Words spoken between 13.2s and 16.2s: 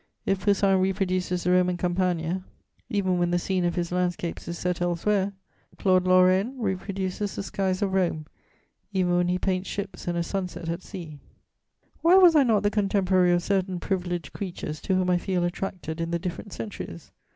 of certain privileged creatures to whom I feel attracted in the